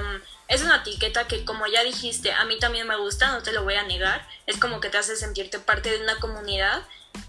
[0.48, 3.64] es una etiqueta que, como ya dijiste, a mí también me gusta, no te lo
[3.64, 4.26] voy a negar.
[4.46, 6.84] Es como que te hace sentirte parte de una comunidad,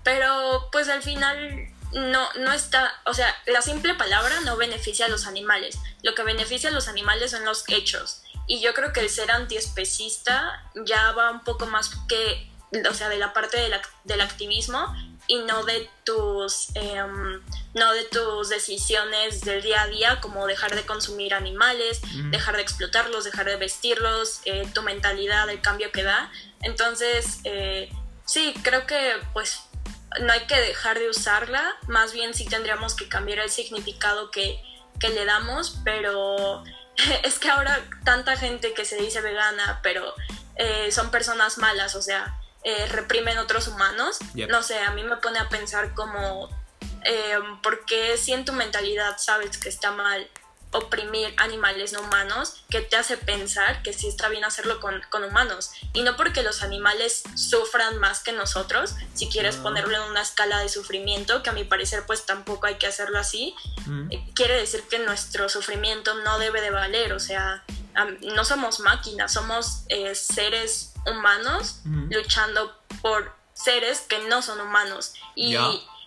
[0.05, 5.09] pero pues al final no, no está, o sea, la simple palabra no beneficia a
[5.09, 5.79] los animales.
[6.03, 8.20] Lo que beneficia a los animales son los hechos.
[8.46, 13.09] Y yo creo que el ser antiespecista ya va un poco más que, o sea,
[13.09, 13.59] de la parte
[14.05, 14.94] del activismo
[15.29, 17.42] y no de tus em,
[17.74, 22.00] no de tus decisiones del día a día como dejar de consumir animales
[22.31, 26.31] dejar de explotarlos dejar de vestirlos eh, tu mentalidad el cambio que da.
[26.62, 27.90] Entonces eh,
[28.24, 29.62] sí creo que pues
[30.20, 31.76] no hay que dejar de usarla.
[31.88, 34.62] Más bien sí tendríamos que cambiar el significado que,
[35.00, 36.62] que le damos pero
[37.24, 40.14] es que ahora tanta gente que se dice vegana pero
[40.57, 44.18] eh, son personas malas o sea eh, reprimen otros humanos.
[44.35, 46.48] No sé, a mí me pone a pensar como,
[47.05, 50.29] eh, ¿por qué si en tu mentalidad sabes que está mal
[50.72, 55.70] oprimir animales no humanos, que te hace pensar que sí está bien hacerlo con, humanos?
[55.92, 59.62] Y no porque los animales sufran más que nosotros, si quieres ah.
[59.62, 63.20] ponerlo en una escala de sufrimiento, que a mi parecer pues tampoco hay que hacerlo
[63.20, 63.55] así,
[63.87, 64.11] mm.
[64.11, 67.62] eh, quiere decir que nuestro sufrimiento no debe de valer, o sea,
[68.22, 75.14] no somos máquinas, somos seres humanos luchando por seres que no son humanos.
[75.34, 75.56] Y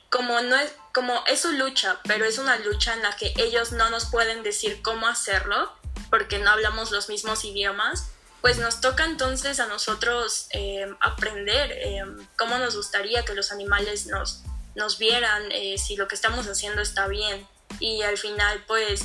[0.09, 3.71] como no es, como es su lucha, pero es una lucha en la que ellos
[3.71, 5.71] no nos pueden decir cómo hacerlo,
[6.09, 8.09] porque no hablamos los mismos idiomas,
[8.41, 12.03] pues nos toca entonces a nosotros eh, aprender eh,
[12.37, 14.43] cómo nos gustaría que los animales nos,
[14.75, 17.47] nos vieran, eh, si lo que estamos haciendo está bien.
[17.79, 19.01] Y al final, pues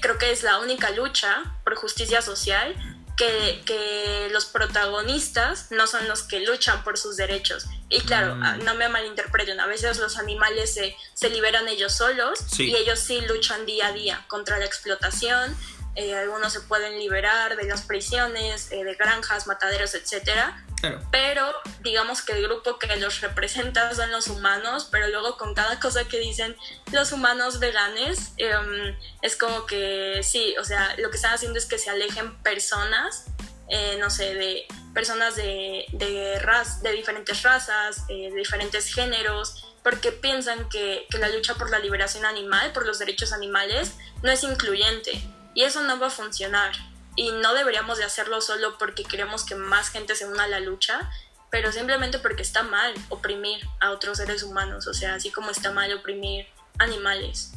[0.00, 2.74] creo que es la única lucha por justicia social
[3.16, 7.66] que, los protagonistas no son los que luchan por sus derechos.
[7.88, 8.42] Y claro, mm.
[8.42, 12.98] ah, no me malinterpreten, a veces los animales se, se liberan ellos solos y ellos
[12.98, 15.56] sí luchan día a día contra la explotación.
[15.96, 20.62] Eh, algunos se pueden liberar de las prisiones, eh, de granjas, mataderos, etcétera,
[21.10, 25.80] pero digamos que el grupo que los representa son los humanos, pero luego con cada
[25.80, 26.56] cosa que dicen
[26.92, 31.66] los humanos veganes, em, es como que sí, o sea, lo que están haciendo es
[31.66, 33.26] que se alejen personas,
[33.68, 36.40] eh, no sé, de personas de, de,
[36.82, 41.78] de diferentes razas, eh, de diferentes géneros, porque piensan que, que la lucha por la
[41.78, 45.22] liberación animal, por los derechos animales, no es incluyente.
[45.56, 46.72] Y eso no va a funcionar
[47.16, 50.60] y no deberíamos de hacerlo solo porque queremos que más gente se una a la
[50.60, 51.10] lucha,
[51.50, 55.72] pero simplemente porque está mal oprimir a otros seres humanos, o sea, así como está
[55.72, 56.46] mal oprimir
[56.78, 57.54] animales.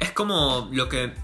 [0.00, 1.14] Es como lo que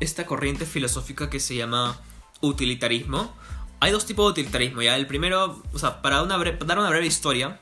[0.00, 1.96] esta corriente filosófica que se llama
[2.40, 3.32] utilitarismo.
[3.78, 4.96] Hay dos tipos de utilitarismo, ya.
[4.96, 7.60] El primero, o sea, para, una dar una breve historia,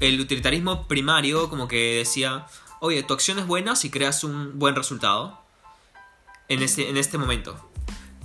[0.00, 2.48] el utilitarismo primario como que decía,
[2.80, 5.38] oye, tu acción es buena si creas un buen resultado
[6.50, 7.70] en este, en este momento.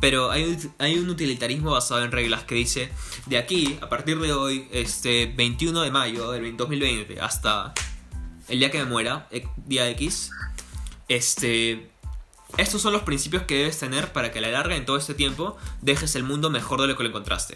[0.01, 2.91] Pero hay, hay, un utilitarismo basado en reglas que dice,
[3.27, 7.73] de aquí, a partir de hoy, este 21 de mayo del 2020, hasta
[8.49, 10.31] el día que me muera, eh, día X,
[11.07, 11.89] este,
[12.57, 15.13] estos son los principios que debes tener para que a la larga, en todo este
[15.13, 17.55] tiempo, dejes el mundo mejor de lo que lo encontraste.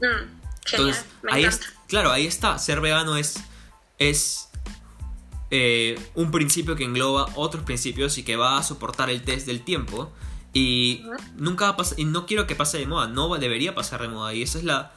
[0.00, 0.28] Mm,
[0.72, 1.46] Entonces, ahí
[1.88, 3.40] claro, ahí está, ser vegano es,
[3.98, 4.49] es
[5.50, 9.62] eh, un principio que engloba otros principios y que va a soportar el test del
[9.62, 10.12] tiempo.
[10.52, 11.04] Y
[11.36, 14.08] nunca va a pasar, y no quiero que pase de moda, no debería pasar de
[14.08, 14.34] moda.
[14.34, 14.92] Y esa es la.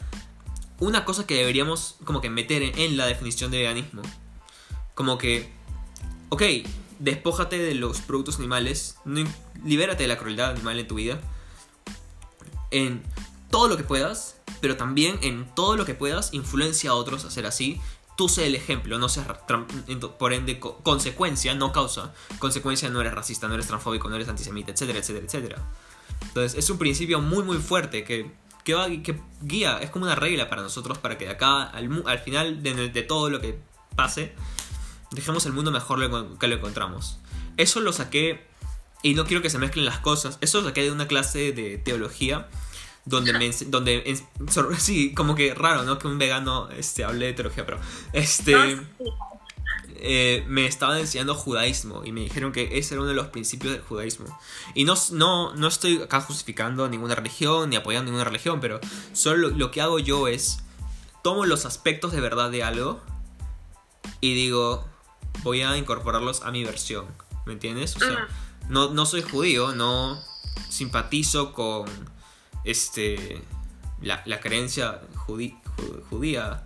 [0.80, 4.02] Una cosa que deberíamos como que meter en, la definición de veganismo.
[4.96, 5.52] Como que.
[6.30, 6.44] Ok,
[7.00, 8.98] despójate de los productos animales.
[9.64, 11.20] libérate de la crueldad animal en tu vida.
[12.72, 13.04] En
[13.50, 14.38] todo lo que puedas.
[14.62, 17.82] Pero también en todo lo que puedas influencia a otros a hacer así
[18.16, 19.28] tú sé el ejemplo, no seas
[20.18, 24.72] por ende consecuencia, no causa, consecuencia no eres racista, no eres transfóbico, no eres antisemita,
[24.72, 25.58] etcétera, etcétera, etcétera.
[26.28, 28.32] Entonces es un principio muy muy fuerte que,
[28.64, 32.64] que, guía, es como una regla para nosotros para que de acá al, al final
[32.64, 33.60] de, de, todo lo que
[33.96, 34.34] pase,
[35.12, 36.00] dejemos el mundo mejor
[36.40, 37.20] que lo encontramos.
[37.58, 38.48] Eso lo saqué,
[39.04, 41.78] y no quiero que se mezclen las cosas, eso lo saqué de una clase de
[41.78, 42.48] teología
[43.06, 44.18] donde me donde
[44.78, 47.80] sí como que raro no que un vegano este hable de teología pero
[48.14, 48.56] este
[50.06, 53.74] eh, me estaban enseñando judaísmo y me dijeron que ese era uno de los principios
[53.74, 54.26] del judaísmo
[54.74, 58.80] y no no no estoy acá justificando ninguna religión ni apoyando ninguna religión pero
[59.14, 60.60] solo lo, que hago yo es
[61.24, 63.02] tomo los aspectos de verdad de algo
[64.24, 64.86] y digo,
[65.44, 67.06] voy a incorporarlos a mi versión.
[67.46, 67.96] ¿Me entiendes?
[67.98, 68.28] O sea,
[68.70, 70.18] no, no soy judío, no
[70.70, 71.86] simpatizo con
[72.64, 73.42] este
[74.02, 76.64] la, la creencia judía.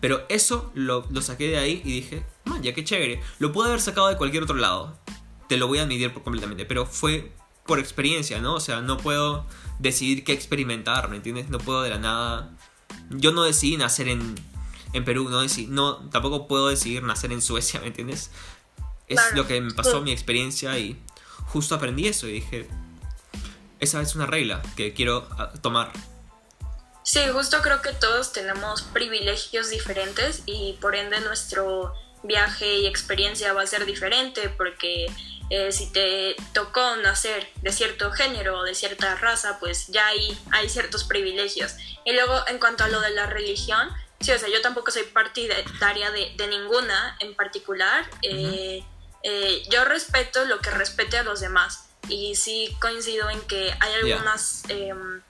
[0.00, 3.20] Pero eso lo, lo, saqué de ahí y dije, man, ya qué chévere.
[3.38, 4.96] Lo pude haber sacado de cualquier otro lado.
[5.48, 6.64] Te lo voy a admitir completamente.
[6.64, 7.32] Pero fue
[7.66, 8.54] por experiencia, ¿no?
[8.54, 9.46] O sea, no puedo
[9.78, 11.50] decidir qué experimentar, ¿me entiendes?
[11.50, 12.50] No puedo de la nada.
[13.10, 14.34] Yo no decidí nacer en,
[14.92, 18.30] en Perú, no, decidí, no tampoco puedo decidir nacer en Suecia, ¿me entiendes?
[19.06, 21.00] Es lo que me pasó mi experiencia y
[21.46, 22.68] justo aprendí eso y dije,
[23.80, 25.92] esa es una regla que quiero ah, tomar.
[27.02, 33.52] Sí, justo creo que todos tenemos privilegios diferentes y por ende nuestro viaje y experiencia
[33.52, 35.06] va a ser diferente porque
[35.48, 40.38] eh, si te tocó nacer de cierto género o de cierta raza, pues ya hay,
[40.52, 41.74] hay ciertos privilegios.
[42.04, 43.88] Y luego en cuanto a lo de la religión,
[44.20, 48.08] sí, o sea, yo tampoco soy partidaria de, de ninguna en particular.
[48.22, 48.84] Eh,
[49.22, 53.94] eh, yo respeto lo que respete a los demás y sí coincido en que hay
[53.94, 54.62] algunas...
[54.68, 55.22] Em,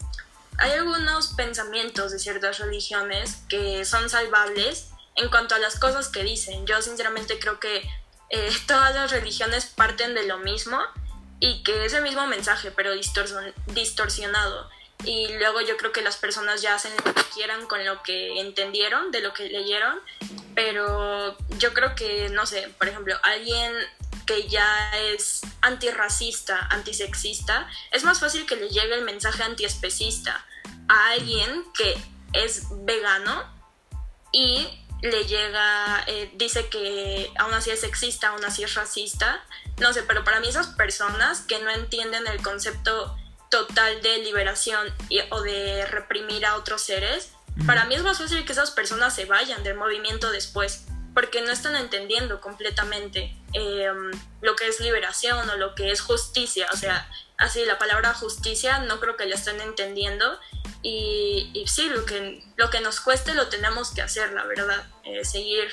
[0.58, 6.22] hay algunos pensamientos de ciertas religiones que son salvables en cuanto a las cosas que
[6.22, 6.66] dicen.
[6.66, 7.88] Yo sinceramente creo que
[8.28, 10.78] eh, todas las religiones parten de lo mismo
[11.40, 12.92] y que es el mismo mensaje, pero
[13.66, 14.68] distorsionado.
[15.04, 18.38] Y luego yo creo que las personas ya hacen lo que quieran con lo que
[18.38, 19.98] entendieron, de lo que leyeron,
[20.54, 23.72] pero yo creo que, no sé, por ejemplo, alguien
[24.26, 30.44] que ya es antirracista, antisexista, es más fácil que le llegue el mensaje antiespecista
[30.88, 31.96] a alguien que
[32.32, 33.44] es vegano
[34.32, 34.68] y
[35.02, 39.42] le llega, eh, dice que aún así es sexista, aún así es racista,
[39.78, 43.16] no sé, pero para mí esas personas que no entienden el concepto
[43.50, 44.94] total de liberación
[45.30, 47.32] o de reprimir a otros seres,
[47.66, 51.50] para mí es más fácil que esas personas se vayan del movimiento después, porque no
[51.50, 57.08] están entendiendo completamente em, lo que es liberación o lo que es justicia, o sea,
[57.36, 60.38] así la palabra justicia no creo que la estén entendiendo
[60.82, 64.82] y, sí, lo que, lo que nos cueste lo tenemos que hacer, la verdad.
[65.04, 65.70] Eh, seguir,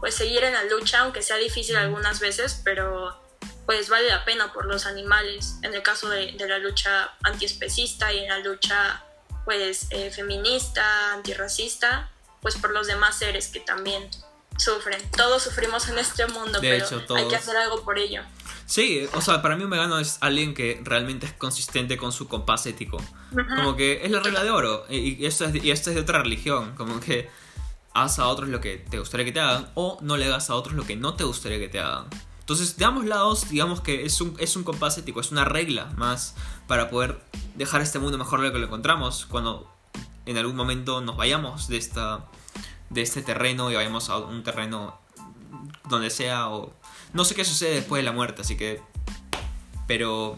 [0.00, 3.18] pues seguir en la lucha, aunque sea difícil algunas veces, pero
[3.64, 5.54] pues vale la pena por los animales.
[5.62, 9.02] En el caso de, de la lucha antiespecista y en la lucha
[9.44, 12.10] pues eh, feminista, antirracista,
[12.42, 14.10] pues por los demás seres que también
[14.56, 15.00] sufren.
[15.10, 16.86] Todos sufrimos en este mundo, pero
[17.16, 18.22] hay que hacer algo por ello.
[18.66, 22.28] Sí, o sea, para mí un vegano es alguien que realmente es consistente con su
[22.28, 22.98] compás ético.
[23.30, 24.86] Como que es la regla de oro.
[24.88, 26.74] Y, esto es, y esto es de otra religión.
[26.74, 27.28] Como que
[27.92, 30.54] haz a otros lo que te gustaría que te hagan o no le hagas a
[30.54, 32.06] otros lo que no te gustaría que te hagan.
[32.40, 35.86] Entonces, de ambos lados, digamos que es un, es un compás ético, es una regla
[35.96, 36.34] más
[36.66, 37.20] para poder
[37.54, 39.70] dejar este mundo mejor de lo que lo encontramos cuando
[40.26, 42.26] en algún momento nos vayamos de, esta,
[42.90, 44.98] de este terreno y vayamos a un terreno
[45.88, 46.72] donde sea o
[47.12, 48.82] no sé qué sucede después de la muerte, así que...
[49.86, 50.34] Pero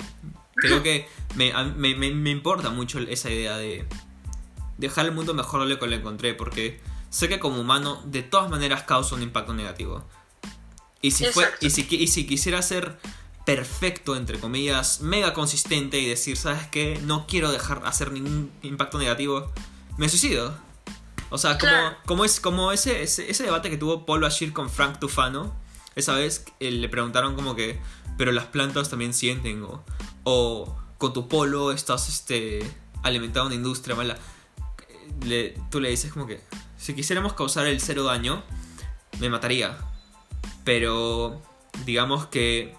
[0.56, 3.86] creo que me, me, importa mucho esa idea de
[4.76, 6.80] dejar el mundo mejor de lo que lo encontré, porque
[7.10, 10.04] sé que como humano de todas maneras causa un impacto negativo.
[11.00, 12.98] Y si, fue, y si, y si quisiera ser
[13.44, 17.00] perfecto, entre comillas, mega consistente y decir, ¿sabes qué?
[17.04, 19.52] No quiero dejar hacer ningún impacto negativo,
[19.96, 20.58] me suicido.
[21.30, 21.72] O sea, como,
[22.06, 25.54] como, es, como ese, ese, ese, debate que tuvo Paul Bashir con Frank Tufano,
[25.96, 27.80] esa vez eh, le preguntaron como que,
[28.16, 29.84] pero las plantas también sienten, o,
[30.24, 32.60] o con tu polo estás este,
[33.02, 34.16] alimentando una industria mala.
[35.24, 36.42] Le, tú le dices como que,
[36.76, 38.42] si quisiéramos causar el cero daño,
[39.18, 39.76] me mataría.
[40.64, 41.40] Pero
[41.84, 42.76] digamos que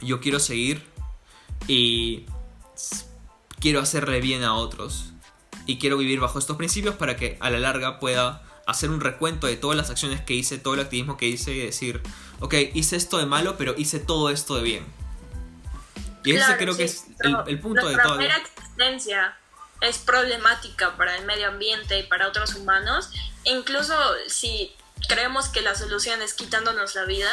[0.00, 0.84] yo quiero seguir
[1.68, 2.26] y
[3.60, 5.11] quiero hacerle bien a otros.
[5.66, 9.46] Y quiero vivir bajo estos principios para que a la larga pueda hacer un recuento
[9.46, 12.02] de todas las acciones que hice, todo el activismo que hice y decir,
[12.40, 14.86] ok, hice esto de malo, pero hice todo esto de bien.
[16.24, 17.04] Y ese creo que es
[17.46, 18.16] el, punto de todo.
[18.20, 19.36] La existencia
[19.80, 23.10] es problemática para el medio ambiente y para otros humanos.
[23.44, 23.94] incluso
[24.28, 24.72] si
[25.08, 27.28] creemos que la solución es quitándonos la vida,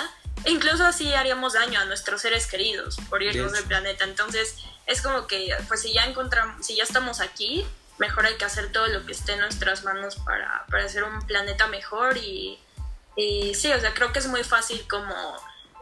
[0.46, 4.06] incluso así haríamos daño a nuestros seres queridos por irnos del planeta.
[4.06, 4.56] Entonces
[4.88, 7.64] es como que, pues si ya encontramos, si ya estamos aquí,
[8.00, 11.22] mejor hay que hacer todo lo que esté en nuestras manos para, para hacer un
[11.28, 12.58] planeta mejor y,
[13.16, 15.14] y, sí, o sea, creo que es muy fácil como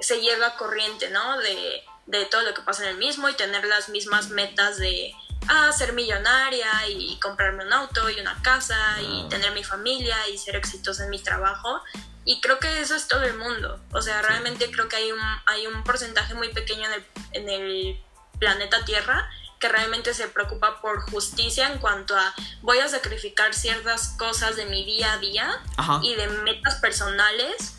[0.01, 1.37] seguir la corriente, ¿no?
[1.39, 5.13] De, de todo lo que pasa en el mismo y tener las mismas metas de
[5.47, 9.29] ah, ser millonaria y comprarme un auto y una casa y ah.
[9.29, 11.81] tener mi familia y ser exitosa en mi trabajo.
[12.25, 13.79] Y creo que eso es todo el mundo.
[13.93, 17.49] O sea, realmente creo que hay un, hay un porcentaje muy pequeño en el, en
[17.49, 18.03] el
[18.39, 24.09] planeta Tierra que realmente se preocupa por justicia en cuanto a voy a sacrificar ciertas
[24.09, 25.99] cosas de mi día a día Ajá.
[26.03, 27.77] y de metas personales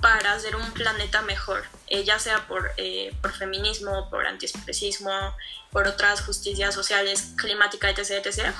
[0.00, 5.36] para hacer un planeta mejor, eh, ya sea por, eh, por feminismo, por antiespecismo,
[5.70, 8.54] por otras justicias sociales, climática, etc, etc.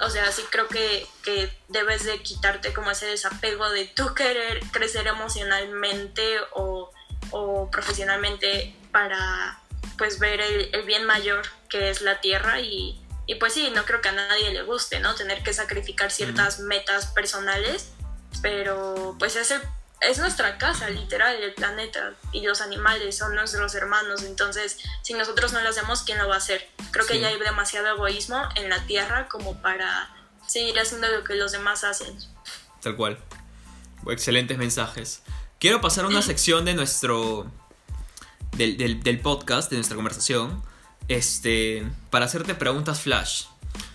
[0.00, 4.60] O sea, sí creo que, que debes de quitarte como ese desapego de tú querer
[4.70, 6.90] crecer emocionalmente o,
[7.30, 9.58] o profesionalmente para
[9.98, 13.84] pues ver el, el bien mayor que es la Tierra y, y pues sí, no
[13.84, 15.14] creo que a nadie le guste, ¿no?
[15.14, 17.90] Tener que sacrificar ciertas metas personales,
[18.42, 19.62] pero pues es, el-
[20.00, 25.52] es nuestra casa, literal, el planeta y los animales son nuestros hermanos, entonces si nosotros
[25.52, 26.68] no lo hacemos, ¿quién lo va a hacer?
[26.90, 30.10] Creo que ya hay demasiado egoísmo en la Tierra como para
[30.46, 32.18] seguir haciendo lo que los demás hacen.
[32.82, 33.18] Tal cual.
[34.08, 35.22] Excelentes mensajes.
[35.58, 37.50] Quiero pasar a una sección de nuestro.
[38.56, 40.62] Del, del- del podcast, de nuestra conversación.
[41.08, 41.86] Este.
[42.10, 43.44] Para hacerte preguntas flash.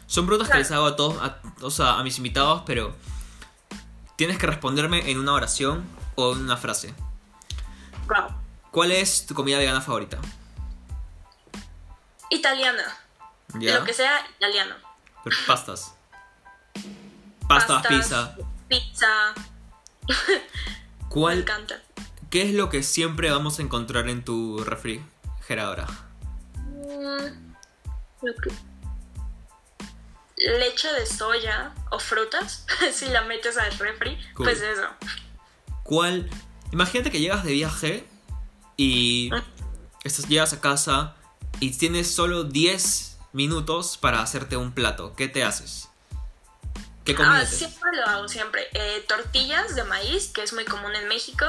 [0.07, 2.95] Son preguntas que les hago a todos, a, o sea, a mis invitados, pero.
[4.15, 5.85] Tienes que responderme en una oración
[6.15, 6.93] o en una frase.
[8.07, 8.35] Wow.
[8.71, 10.17] ¿Cuál es tu comida vegana favorita?
[12.29, 12.83] Italiana,
[13.59, 13.79] ¿Ya?
[13.79, 14.75] lo que sea italiano.
[15.23, 15.95] Pero Pastas.
[17.47, 18.35] Pastas, Pastas, pizza.
[18.67, 19.33] Pizza,
[20.27, 21.81] me ¿Cuál, encanta.
[22.29, 25.87] ¿Qué es lo que siempre vamos a encontrar en tu refrigeradora?
[26.55, 27.53] Mm,
[28.21, 28.51] lo que-
[30.37, 34.45] Leche de soya o frutas, si la metes al refri, Cool.
[34.45, 34.87] pues eso.
[35.83, 36.29] ¿Cuál?
[36.71, 38.07] Imagínate que llegas de viaje
[38.77, 39.43] y Ah.
[40.03, 41.15] estás, llegas a casa
[41.59, 45.13] y tienes solo 10 minutos para hacerte un plato.
[45.15, 45.89] ¿Qué te haces?
[47.03, 48.67] ¿Qué comida Ah, siempre lo hago, siempre.
[48.73, 51.45] Eh, tortillas de maíz, que es muy común en México.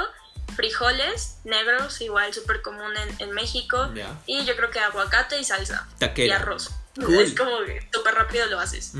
[0.57, 3.89] Frijoles negros, igual súper común en, en México.
[4.27, 5.89] Y yo creo que aguacate y salsa.
[5.99, 6.27] Taquera.
[6.29, 6.71] Y arroz.
[6.97, 7.15] Cool.
[7.21, 8.93] Es como que súper rápido lo haces.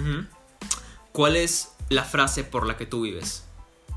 [1.13, 3.45] ¿Cuál es la frase por la que tú vives?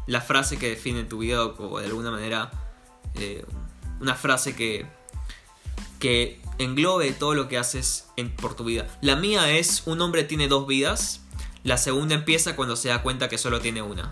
[0.08, 2.52] La frase que define tu vida o, o de alguna manera
[3.16, 3.46] eh,
[4.02, 4.86] una frase que,
[6.00, 8.88] que englobe todo lo que haces en- por tu vida.
[9.02, 11.22] La mía es un hombre tiene dos vidas.
[11.64, 14.12] La segunda empieza cuando se da cuenta que solo tiene una.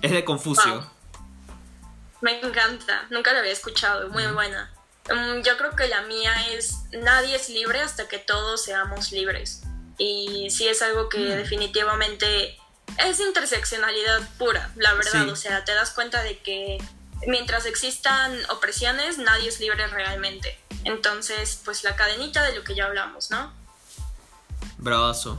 [0.00, 0.74] Es de Confucio.
[0.80, 0.90] Wow.
[2.20, 4.72] Me encanta, nunca la había escuchado, muy buena.
[5.08, 9.62] Mm, yo creo que la mía es nadie es libre hasta que todos seamos libres.
[9.98, 12.58] Y sí es algo que definitivamente
[12.98, 15.24] es interseccionalidad pura, la verdad.
[15.24, 15.30] Sí.
[15.30, 16.78] O sea, te das cuenta de que
[17.26, 20.58] mientras existan opresiones, nadie es libre realmente.
[20.84, 23.52] Entonces, pues la cadenita de lo que ya hablamos, ¿no?
[24.78, 25.38] Bravazo.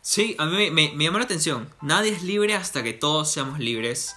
[0.00, 1.72] Sí, a mí me, me- me llamó la atención.
[1.80, 4.16] Nadie es libre hasta que todos seamos libres.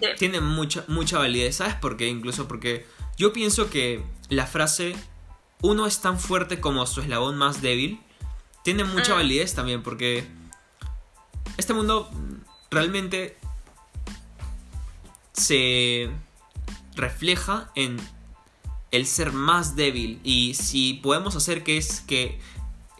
[0.00, 0.06] Sí.
[0.18, 1.56] tiene mucha, mucha validez.
[1.56, 2.08] ¿Sabes por qué?
[2.08, 4.94] Incluso porque yo pienso que la frase
[5.62, 8.00] uno es tan fuerte como su eslabón más débil
[8.64, 9.16] tiene mucha Mm.
[9.16, 10.26] validez también porque
[11.56, 12.10] este mundo
[12.70, 13.36] realmente
[15.32, 16.10] se
[16.96, 17.96] refleja en
[18.90, 22.40] el ser más débil y si podemos hacer que es que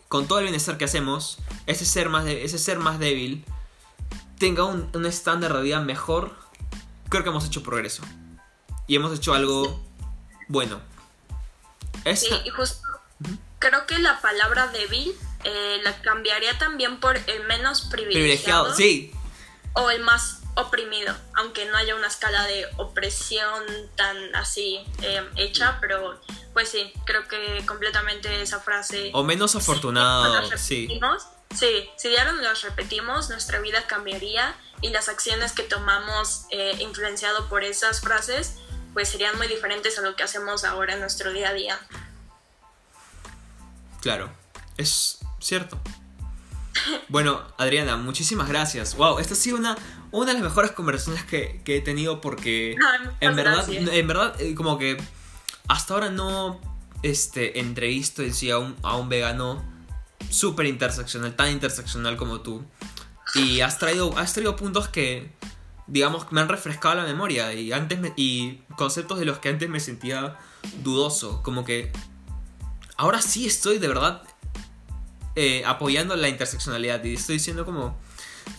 [0.08, 3.44] con todo el bienestar que hacemos ese ser más, de- ese ser más débil
[4.38, 6.36] tenga un, un estándar de vida mejor
[7.14, 8.02] creo que hemos hecho progreso.
[8.88, 9.80] Y hemos hecho algo
[10.48, 10.80] bueno.
[12.02, 12.82] Sí, Esa- y justo
[13.60, 19.12] creo que la palabra débil eh, la cambiaría también por el menos privilegiado, privilegiado sí.
[19.74, 23.62] o el más oprimido, aunque no haya una escala de opresión
[23.96, 26.20] tan así eh, hecha, pero
[26.52, 29.10] pues sí, creo que completamente esa frase...
[29.14, 30.88] o menos afortunado sí
[31.54, 37.48] sí, si diario nos repetimos, nuestra vida cambiaría y las acciones que tomamos eh, influenciado
[37.48, 38.56] por esas frases,
[38.92, 41.78] pues serían muy diferentes a lo que hacemos ahora en nuestro día a día.
[44.00, 44.30] Claro,
[44.76, 45.80] es cierto.
[47.08, 48.96] Bueno, Adriana, muchísimas gracias.
[48.96, 49.76] Wow, esta ha sido una,
[50.10, 53.88] una de las mejores conversaciones que, que he tenido porque Ay, en verdad, gracias.
[53.88, 54.96] en verdad, eh, como que
[55.68, 56.60] hasta ahora no
[57.02, 59.73] este, entrevisto en sí a un, a un vegano
[60.30, 62.64] súper interseccional, tan interseccional como tú.
[63.34, 65.32] Y has traído, has traído puntos que,
[65.86, 69.68] digamos, me han refrescado la memoria y, antes me- y conceptos de los que antes
[69.68, 70.36] me sentía
[70.82, 71.42] dudoso.
[71.42, 71.90] Como que
[72.96, 74.22] ahora sí estoy de verdad
[75.36, 77.96] eh, apoyando la interseccionalidad y estoy diciendo como,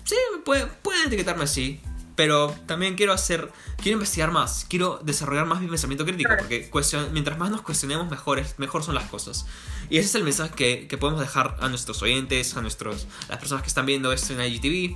[0.03, 1.79] sí, puede- pueden etiquetarme así,
[2.15, 7.09] pero también quiero hacer, quiero investigar más, quiero desarrollar más mi pensamiento crítico, porque cuestion-
[7.11, 9.45] mientras más nos cuestionemos, mejores, mejor son las cosas.
[9.89, 13.37] Y ese es el mensaje que, que podemos dejar a nuestros oyentes, a nuestros, las
[13.39, 14.95] personas que están viendo esto en IGTV,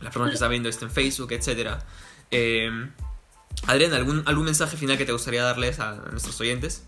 [0.00, 1.78] las personas que están viendo esto en Facebook, etc.
[2.30, 2.70] Eh,
[3.66, 6.82] Adrián, ¿algún, ¿algún mensaje final que te gustaría darles a nuestros oyentes?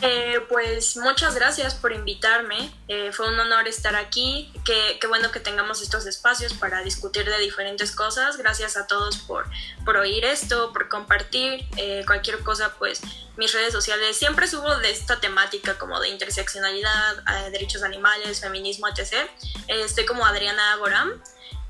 [0.00, 2.72] Eh, pues muchas gracias por invitarme.
[2.86, 4.52] Eh, fue un honor estar aquí.
[4.64, 8.36] Qué, qué, bueno que tengamos estos espacios para discutir de diferentes cosas.
[8.36, 9.46] Gracias a todos por,
[9.84, 12.74] por oír esto, por compartir eh, cualquier cosa.
[12.78, 13.00] Pues
[13.36, 18.86] mis redes sociales siempre subo de esta temática como de interseccionalidad, eh, derechos animales, feminismo,
[18.86, 19.28] etc.
[19.66, 21.20] estoy como Adriana Goram.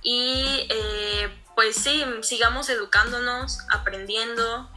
[0.03, 0.68] Y
[1.57, 4.70] pues sí, sigamos educándonos, aprendiendo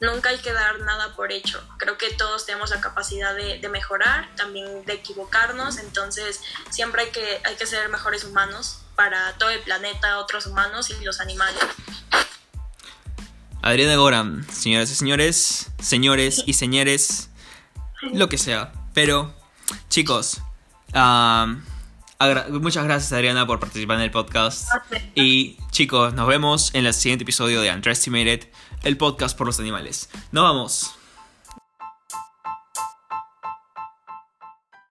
[0.00, 1.62] nunca hay que dar nada por hecho.
[1.78, 6.40] Creo que todos tenemos la capacidad de, mejorar, también de equivocarnos, entonces
[6.70, 11.04] siempre hay que, hay que ser mejores humanos para todo el planeta, otros humanos y
[11.04, 11.60] los animales.
[13.62, 17.30] Adriana Goram, señoras y señores, señores y señores,
[18.12, 18.72] lo que sea.
[18.92, 19.34] Pero,
[19.88, 20.42] chicos,
[22.50, 24.68] muchas gracias Adriana por participar en el podcast.
[25.14, 28.48] Y chicos, nos vemos en el siguiente episodio de Underestimated
[28.84, 30.08] el podcast por los animales.
[30.32, 30.93] Nos vamos.